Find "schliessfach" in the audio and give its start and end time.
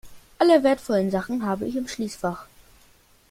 1.87-2.47